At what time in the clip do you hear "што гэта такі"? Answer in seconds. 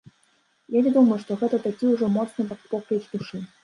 1.25-1.93